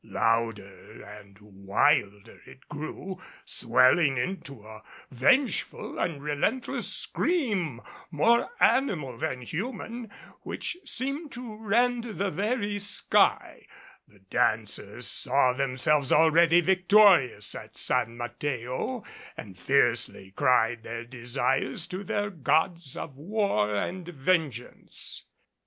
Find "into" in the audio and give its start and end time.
4.17-4.65